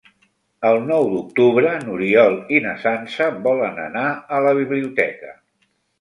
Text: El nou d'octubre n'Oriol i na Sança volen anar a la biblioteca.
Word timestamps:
El 0.69 0.77
nou 0.85 1.09
d'octubre 1.11 1.73
n'Oriol 1.83 2.37
i 2.57 2.61
na 2.65 2.73
Sança 2.85 3.27
volen 3.49 3.79
anar 3.85 4.07
a 4.39 4.41
la 4.49 4.55
biblioteca. 4.61 5.37